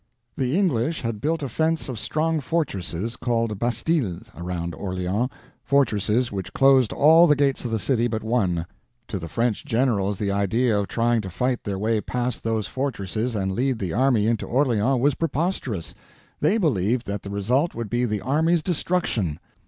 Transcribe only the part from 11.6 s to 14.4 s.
their way past those fortresses and lead the army